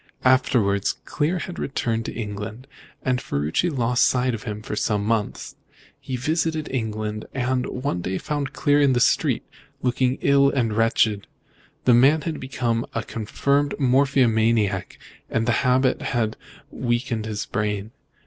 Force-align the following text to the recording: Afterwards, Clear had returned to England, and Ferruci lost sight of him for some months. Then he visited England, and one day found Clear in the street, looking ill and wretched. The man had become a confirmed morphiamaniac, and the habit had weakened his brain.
Afterwards, 0.25 0.93
Clear 1.05 1.37
had 1.37 1.59
returned 1.59 2.05
to 2.05 2.13
England, 2.13 2.65
and 3.03 3.21
Ferruci 3.21 3.69
lost 3.69 4.03
sight 4.03 4.33
of 4.33 4.45
him 4.45 4.63
for 4.63 4.75
some 4.75 5.05
months. 5.05 5.51
Then 5.51 5.59
he 5.99 6.15
visited 6.15 6.67
England, 6.71 7.25
and 7.35 7.67
one 7.67 8.01
day 8.01 8.17
found 8.17 8.51
Clear 8.51 8.81
in 8.81 8.93
the 8.93 8.99
street, 8.99 9.43
looking 9.83 10.17
ill 10.21 10.49
and 10.49 10.73
wretched. 10.75 11.27
The 11.85 11.93
man 11.93 12.21
had 12.23 12.39
become 12.39 12.83
a 12.95 13.03
confirmed 13.03 13.75
morphiamaniac, 13.79 14.97
and 15.29 15.47
the 15.47 15.51
habit 15.61 16.01
had 16.01 16.35
weakened 16.71 17.27
his 17.27 17.45
brain. 17.45 17.91